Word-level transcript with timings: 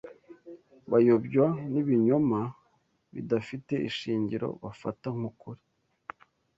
bayobywa 0.91 1.45
n’ibinyoma 1.71 2.39
bidafite 3.13 3.73
ishingiro 3.89 4.47
bafata 4.63 5.07
nk’ukuri 5.17 5.61